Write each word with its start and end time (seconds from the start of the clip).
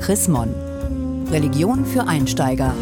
Chris 0.00 0.28
Mon. 0.28 0.48
Religion 1.30 1.84
für 1.84 2.08
Einsteiger. 2.08 2.72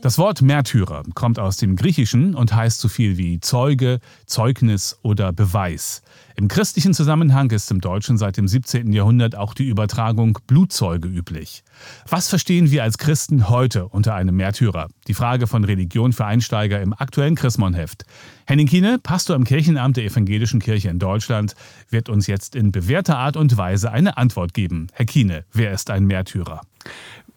Das 0.00 0.16
Wort 0.16 0.42
Märtyrer 0.42 1.02
kommt 1.14 1.40
aus 1.40 1.56
dem 1.56 1.74
Griechischen 1.74 2.36
und 2.36 2.54
heißt 2.54 2.80
so 2.80 2.88
viel 2.88 3.18
wie 3.18 3.40
Zeuge, 3.40 3.98
Zeugnis 4.26 4.98
oder 5.02 5.32
Beweis. 5.32 6.02
Im 6.36 6.46
christlichen 6.46 6.94
Zusammenhang 6.94 7.50
ist 7.50 7.70
im 7.72 7.80
Deutschen 7.80 8.16
seit 8.16 8.36
dem 8.36 8.46
17. 8.46 8.92
Jahrhundert 8.92 9.34
auch 9.34 9.54
die 9.54 9.66
Übertragung 9.66 10.38
Blutzeuge 10.46 11.08
üblich. 11.08 11.64
Was 12.08 12.28
verstehen 12.28 12.70
wir 12.70 12.84
als 12.84 12.98
Christen 12.98 13.48
heute 13.48 13.88
unter 13.88 14.14
einem 14.14 14.36
Märtyrer? 14.36 14.86
Die 15.08 15.14
Frage 15.14 15.48
von 15.48 15.64
Religion 15.64 16.12
für 16.12 16.26
Einsteiger 16.26 16.80
im 16.80 16.92
aktuellen 16.92 17.34
Chrismonheft. 17.34 18.04
Henning 18.46 18.68
Kiene, 18.68 19.00
Pastor 19.02 19.34
im 19.34 19.44
Kirchenamt 19.44 19.96
der 19.96 20.04
Evangelischen 20.04 20.60
Kirche 20.60 20.90
in 20.90 21.00
Deutschland, 21.00 21.56
wird 21.90 22.08
uns 22.08 22.28
jetzt 22.28 22.54
in 22.54 22.70
bewährter 22.70 23.18
Art 23.18 23.36
und 23.36 23.56
Weise 23.56 23.90
eine 23.90 24.16
Antwort 24.16 24.54
geben. 24.54 24.86
Herr 24.92 25.06
Kiene, 25.06 25.44
wer 25.52 25.72
ist 25.72 25.90
ein 25.90 26.04
Märtyrer? 26.04 26.60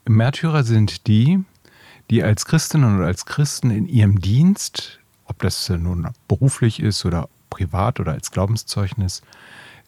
Märtyrer 0.07 0.63
sind 0.63 1.07
die, 1.07 1.39
die 2.11 2.23
als 2.23 2.45
Christinnen 2.45 2.97
oder 2.97 3.07
als 3.07 3.25
Christen 3.25 3.71
in 3.71 3.87
ihrem 3.87 4.19
Dienst, 4.19 4.99
ob 5.25 5.39
das 5.39 5.69
nun 5.69 6.09
beruflich 6.27 6.81
ist 6.81 7.05
oder 7.05 7.29
privat 7.49 8.01
oder 8.01 8.11
als 8.11 8.31
Glaubenszeugnis, 8.31 9.21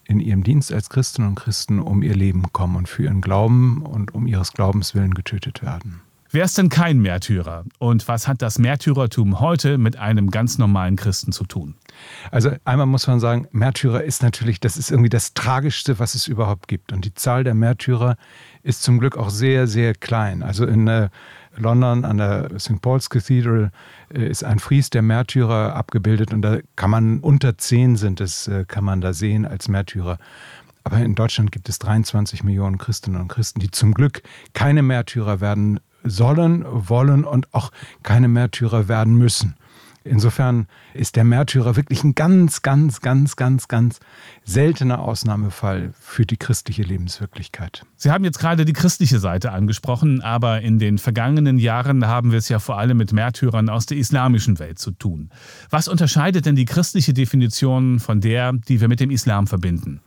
in 0.06 0.22
ihrem 0.22 0.44
Dienst 0.44 0.72
als 0.72 0.90
Christinnen 0.90 1.30
und 1.30 1.36
Christen 1.36 1.80
um 1.80 2.02
ihr 2.02 2.16
Leben 2.16 2.54
kommen 2.54 2.78
und 2.78 2.88
für 2.88 3.04
ihren 3.04 3.20
Glauben 3.20 3.82
und 3.82 4.14
um 4.14 4.26
ihres 4.26 4.54
Glaubens 4.54 4.96
willen 4.96 5.14
getötet 5.14 5.62
werden. 5.62 6.02
Wer 6.36 6.46
ist 6.46 6.58
denn 6.58 6.70
kein 6.70 6.98
Märtyrer? 6.98 7.64
Und 7.78 8.08
was 8.08 8.28
hat 8.28 8.42
das 8.42 8.58
Märtyrertum 8.58 9.40
heute 9.40 9.78
mit 9.78 9.98
einem 9.98 10.32
ganz 10.32 10.58
normalen 10.58 10.96
Christen 10.96 11.32
zu 11.32 11.46
tun? 11.46 11.76
Also 12.32 12.50
einmal 12.66 12.88
muss 12.88 13.06
man 13.06 13.20
sagen, 13.20 13.48
Märtyrer 13.52 14.04
ist 14.04 14.24
natürlich, 14.24 14.60
das 14.60 14.76
ist 14.76 14.90
irgendwie 14.90 15.12
das 15.12 15.36
Tragischste, 15.36 16.00
was 16.00 16.16
es 16.16 16.28
überhaupt 16.28 16.68
gibt. 16.68 16.92
Und 16.92 17.06
die 17.06 17.14
Zahl 17.14 17.44
der 17.44 17.54
Märtyrer 17.54 18.18
ist 18.64 18.82
zum 18.82 18.98
Glück 18.98 19.16
auch 19.16 19.30
sehr, 19.30 19.68
sehr 19.68 19.94
klein. 19.94 20.42
Also 20.42 20.66
in 20.66 20.88
äh, 20.88 21.10
London 21.56 22.04
an 22.04 22.18
der 22.18 22.50
St. 22.60 22.82
Paul's 22.82 23.12
Cathedral 23.12 23.72
äh, 24.12 24.28
ist 24.28 24.44
ein 24.44 24.58
Fries 24.58 24.90
der 24.90 25.04
Märtyrer 25.04 25.76
abgebildet 25.76 26.34
und 26.34 26.42
da 26.42 26.58
kann 26.76 26.90
man 26.90 27.20
unter 27.20 27.60
zehn 27.60 27.96
sind 27.96 28.20
es, 28.22 28.48
äh, 28.48 28.66
kann 28.68 28.84
man 28.84 29.02
da 29.02 29.14
sehen 29.14 29.46
als 29.46 29.68
Märtyrer. 29.68 30.18
Aber 30.84 30.98
in 30.98 31.14
Deutschland 31.14 31.52
gibt 31.52 31.70
es 31.70 31.78
23 31.78 32.44
Millionen 32.44 32.80
Christinnen 32.80 33.22
und 33.22 33.28
Christen, 33.28 33.60
die 33.60 33.70
zum 33.70 33.94
Glück 33.94 34.24
keine 34.54 34.82
Märtyrer 34.82 35.40
werden 35.40 35.80
sollen, 36.04 36.66
wollen 36.68 37.26
und 37.26 37.54
auch 37.54 37.72
keine 38.04 38.28
Märtyrer 38.28 38.88
werden 38.88 39.16
müssen. 39.16 39.56
Insofern 40.06 40.68
ist 40.94 41.16
der 41.16 41.24
Märtyrer 41.24 41.78
wirklich 41.78 42.04
ein 42.04 42.14
ganz, 42.14 42.62
ganz, 42.62 43.00
ganz, 43.00 43.38
ganz, 43.38 43.70
ganz 43.70 44.00
seltener 44.44 45.00
Ausnahmefall 45.00 45.94
für 45.98 46.26
die 46.26 46.36
christliche 46.36 46.84
Lebenswirklichkeit. 46.84 47.86
Sie 47.96 48.12
haben 48.12 48.26
jetzt 48.26 48.40
gerade 48.40 48.66
die 48.66 48.74
christliche 48.74 49.20
Seite 49.20 49.54
angesprochen, 49.54 50.22
aber 50.22 50.62
in 50.62 50.78
den 50.78 50.98
vergangenen 50.98 51.58
Jahren 51.58 52.06
haben 52.06 52.32
wir 52.32 52.40
es 52.40 52.50
ja 52.50 52.60
vor 52.60 52.78
allem 52.78 52.98
mit 52.98 53.14
Märtyrern 53.14 53.70
aus 53.70 53.86
der 53.86 53.98
islamischen 53.98 54.60
Welt 54.60 54.78
zu 54.78 54.92
tun. 54.92 55.30
Was 55.70 55.88
unterscheidet 55.88 56.46
denn 56.46 56.56
die 56.56 56.66
christliche 56.66 57.14
Definition 57.14 58.00
von 58.00 58.20
der, 58.20 58.52
die 58.52 58.82
wir 58.82 58.90
mit 58.90 59.00
dem 59.00 59.10
Islam 59.10 59.48
verbinden? 59.48 60.02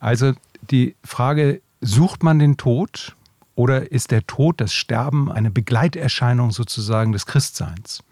Also 0.00 0.32
die 0.70 0.96
Frage, 1.04 1.62
sucht 1.80 2.24
man 2.24 2.40
den 2.40 2.56
Tod 2.56 3.14
oder 3.54 3.92
ist 3.92 4.10
der 4.10 4.26
Tod, 4.26 4.60
das 4.60 4.72
Sterben 4.72 5.30
eine 5.30 5.50
Begleiterscheinung 5.50 6.50
sozusagen 6.50 7.12
des 7.12 7.26
Christseins? 7.26 8.02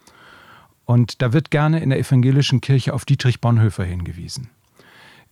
Und 0.85 1.23
da 1.23 1.33
wird 1.33 1.51
gerne 1.51 1.81
in 1.81 1.91
der 1.91 1.99
evangelischen 1.99 2.61
Kirche 2.61 2.93
auf 2.93 3.05
Dietrich 3.05 3.41
Bonhoeffer 3.41 3.85
hingewiesen, 3.85 4.51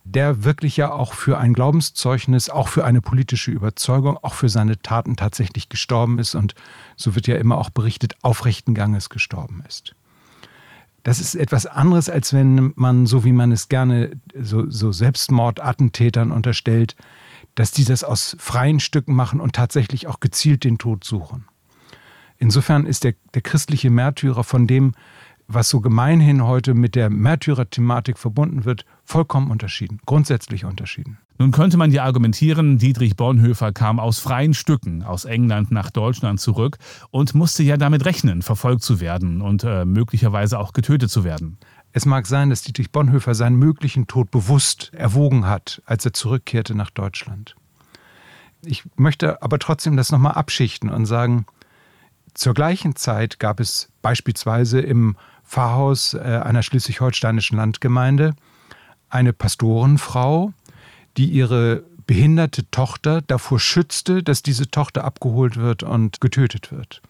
der 0.03 0.43
wirklich 0.43 0.77
ja 0.77 0.91
auch 0.91 1.13
für 1.13 1.37
ein 1.37 1.53
Glaubenszeugnis, 1.53 2.49
auch 2.49 2.67
für 2.67 2.85
eine 2.85 3.01
politische 3.01 3.51
Überzeugung, 3.51 4.17
auch 4.17 4.33
für 4.33 4.49
seine 4.49 4.81
Taten 4.81 5.15
tatsächlich 5.17 5.69
gestorben 5.69 6.19
ist 6.19 6.35
und 6.35 6.55
so 6.95 7.15
wird 7.15 7.27
ja 7.27 7.35
immer 7.35 7.57
auch 7.57 7.69
berichtet, 7.69 8.15
aufrechten 8.21 8.73
Ganges 8.73 9.09
gestorben 9.09 9.63
ist. 9.67 9.93
Das 11.03 11.19
ist 11.19 11.35
etwas 11.35 11.65
anderes, 11.65 12.09
als 12.09 12.31
wenn 12.31 12.73
man, 12.75 13.07
so 13.07 13.23
wie 13.23 13.31
man 13.31 13.51
es 13.51 13.69
gerne 13.69 14.11
so, 14.39 14.69
so 14.69 14.91
Selbstmordattentätern 14.91 16.31
unterstellt, 16.31 16.95
dass 17.55 17.71
die 17.71 17.85
das 17.85 18.03
aus 18.03 18.35
freien 18.39 18.79
Stücken 18.79 19.13
machen 19.13 19.39
und 19.39 19.53
tatsächlich 19.53 20.07
auch 20.07 20.19
gezielt 20.19 20.63
den 20.63 20.77
Tod 20.77 21.03
suchen. 21.03 21.45
Insofern 22.37 22.85
ist 22.85 23.03
der, 23.03 23.13
der 23.33 23.41
christliche 23.41 23.89
Märtyrer 23.89 24.43
von 24.43 24.65
dem, 24.65 24.93
was 25.47 25.69
so 25.69 25.81
gemeinhin 25.81 26.43
heute 26.43 26.73
mit 26.73 26.95
der 26.95 27.09
Märtyrer-Thematik 27.09 28.17
verbunden 28.17 28.65
wird, 28.65 28.85
vollkommen 29.03 29.51
unterschieden, 29.51 29.99
grundsätzlich 30.05 30.65
unterschieden. 30.65 31.17
Nun 31.37 31.51
könnte 31.51 31.77
man 31.77 31.91
ja 31.91 32.03
argumentieren, 32.03 32.77
Dietrich 32.77 33.15
Bonhoeffer 33.15 33.71
kam 33.71 33.99
aus 33.99 34.19
freien 34.19 34.53
Stücken 34.53 35.03
aus 35.03 35.25
England 35.25 35.71
nach 35.71 35.89
Deutschland 35.89 36.39
zurück 36.39 36.77
und 37.09 37.33
musste 37.33 37.63
ja 37.63 37.77
damit 37.77 38.05
rechnen, 38.05 38.41
verfolgt 38.41 38.83
zu 38.83 38.99
werden 38.99 39.41
und 39.41 39.63
äh, 39.63 39.85
möglicherweise 39.85 40.59
auch 40.59 40.73
getötet 40.73 41.09
zu 41.09 41.23
werden. 41.23 41.57
Es 41.93 42.05
mag 42.05 42.25
sein, 42.25 42.49
dass 42.49 42.61
Dietrich 42.61 42.91
Bonhoeffer 42.91 43.35
seinen 43.35 43.57
möglichen 43.57 44.07
Tod 44.07 44.31
bewusst 44.31 44.91
erwogen 44.93 45.45
hat, 45.47 45.81
als 45.85 46.05
er 46.05 46.13
zurückkehrte 46.13 46.75
nach 46.75 46.89
Deutschland. 46.89 47.55
Ich 48.63 48.83
möchte 48.95 49.41
aber 49.41 49.59
trotzdem 49.59 49.97
das 49.97 50.11
nochmal 50.11 50.33
abschichten 50.33 50.89
und 50.89 51.05
sagen, 51.05 51.45
zur 52.33 52.53
gleichen 52.53 52.95
Zeit 52.95 53.39
gab 53.39 53.59
es 53.59 53.89
beispielsweise 54.01 54.79
im 54.79 55.17
Pfarrhaus 55.43 56.13
äh, 56.13 56.19
einer 56.19 56.63
schleswig-holsteinischen 56.63 57.57
Landgemeinde 57.57 58.35
eine 59.09 59.33
Pastorenfrau, 59.33 60.53
die 61.17 61.25
ihre 61.25 61.83
behinderte 62.07 62.69
Tochter 62.71 63.21
davor 63.21 63.59
schützte, 63.59 64.23
dass 64.23 64.43
diese 64.43 64.71
Tochter 64.71 65.03
abgeholt 65.03 65.57
wird 65.57 65.83
und 65.83 66.21
getötet 66.21 66.71
wird. 66.71 67.01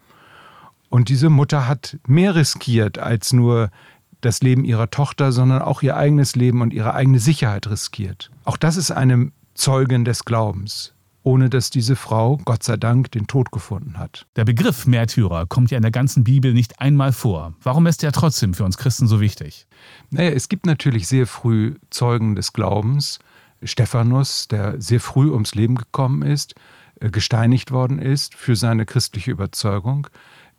Und 0.88 1.08
diese 1.08 1.30
Mutter 1.30 1.68
hat 1.68 1.96
mehr 2.06 2.34
riskiert 2.34 2.98
als 2.98 3.32
nur 3.32 3.70
das 4.22 4.40
Leben 4.40 4.64
ihrer 4.64 4.90
Tochter, 4.90 5.30
sondern 5.30 5.62
auch 5.62 5.82
ihr 5.82 5.96
eigenes 5.96 6.34
Leben 6.34 6.62
und 6.62 6.72
ihre 6.72 6.94
eigene 6.94 7.18
Sicherheit 7.18 7.68
riskiert. 7.68 8.30
Auch 8.44 8.56
das 8.56 8.76
ist 8.76 8.90
eine 8.90 9.30
Zeugin 9.54 10.04
des 10.04 10.24
Glaubens 10.24 10.94
ohne 11.22 11.48
dass 11.48 11.70
diese 11.70 11.96
Frau, 11.96 12.38
Gott 12.44 12.62
sei 12.62 12.76
Dank, 12.76 13.10
den 13.12 13.26
Tod 13.26 13.52
gefunden 13.52 13.98
hat. 13.98 14.26
Der 14.36 14.44
Begriff 14.44 14.86
Märtyrer 14.86 15.46
kommt 15.46 15.70
ja 15.70 15.76
in 15.76 15.82
der 15.82 15.90
ganzen 15.90 16.24
Bibel 16.24 16.52
nicht 16.52 16.80
einmal 16.80 17.12
vor. 17.12 17.54
Warum 17.62 17.86
ist 17.86 18.02
er 18.02 18.12
trotzdem 18.12 18.54
für 18.54 18.64
uns 18.64 18.76
Christen 18.76 19.06
so 19.06 19.20
wichtig? 19.20 19.66
Naja, 20.10 20.30
es 20.30 20.48
gibt 20.48 20.66
natürlich 20.66 21.06
sehr 21.06 21.26
früh 21.26 21.76
Zeugen 21.90 22.34
des 22.34 22.52
Glaubens. 22.52 23.18
Stephanus, 23.62 24.48
der 24.48 24.80
sehr 24.80 25.00
früh 25.00 25.30
ums 25.30 25.54
Leben 25.54 25.76
gekommen 25.76 26.22
ist, 26.22 26.54
äh, 27.00 27.10
gesteinigt 27.10 27.70
worden 27.70 28.00
ist 28.00 28.34
für 28.34 28.56
seine 28.56 28.86
christliche 28.86 29.30
Überzeugung. 29.30 30.08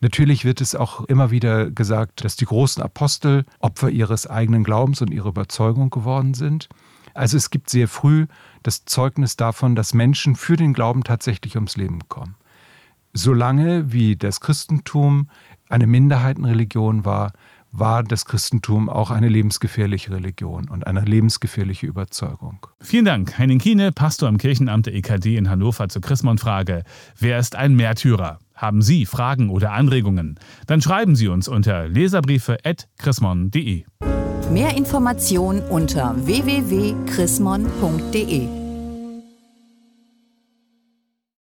Natürlich 0.04 0.44
wird 0.44 0.60
es 0.60 0.76
auch 0.76 1.06
immer 1.06 1.32
wieder 1.32 1.72
gesagt, 1.72 2.26
dass 2.26 2.36
die 2.36 2.44
großen 2.44 2.84
Apostel 2.84 3.46
Opfer 3.60 3.90
ihres 3.90 4.28
eigenen 4.28 4.66
Glaubens 4.66 5.02
und 5.02 5.12
ihrer 5.14 5.30
Überzeugung 5.30 5.90
geworden 5.92 6.34
sind. 6.34 6.68
Also 7.14 7.38
es 7.38 7.52
gibt 7.52 7.70
sehr 7.70 7.88
früh 7.88 8.28
das 8.64 8.84
Zeugnis 8.84 9.38
davon, 9.38 9.78
dass 9.78 9.94
Menschen 9.94 10.36
für 10.36 10.58
den 10.58 10.74
Glauben 10.74 11.06
tatsächlich 11.06 11.56
ums 11.56 11.78
Leben 11.78 12.10
kommen. 12.10 12.36
Solange 13.14 13.94
wie 13.94 14.18
das 14.18 14.42
Christentum 14.42 15.30
eine 15.70 15.88
Minderheitenreligion 15.88 17.06
war, 17.06 17.32
war 17.74 18.04
das 18.04 18.26
Christentum 18.26 18.88
auch 18.88 19.12
eine 19.12 19.28
lebensgefährliche 19.28 20.12
Religion 20.12 20.70
und 20.70 20.88
eine 20.88 21.02
lebensgefährliche 21.02 21.88
Überzeugung. 21.88 22.66
Vielen 22.80 23.04
Dank, 23.06 23.38
Henning 23.38 23.60
Kiene, 23.60 23.92
Pastor 23.92 24.30
im 24.30 24.38
Kirchenamt 24.38 24.86
der 24.86 24.94
EKD 24.94 25.36
in 25.36 25.50
Hannover 25.50 25.90
zur 25.90 26.02
Chrismon-Frage. 26.02 26.84
Wer 27.18 27.40
ist 27.40 27.56
ein 27.56 27.76
Märtyrer? 27.76 28.38
Haben 28.54 28.84
Sie 28.84 29.06
Fragen 29.06 29.50
oder 29.50 29.74
Anregungen? 29.74 30.40
Dann 30.68 30.82
schreiben 30.82 31.16
Sie 31.16 31.28
uns 31.28 31.48
unter 31.48 31.88
leserbriefe.chrismon.de. 31.88 33.86
Mehr 34.52 34.78
Informationen 34.78 35.64
unter 35.64 36.16
www.chrismon.de 36.26 38.63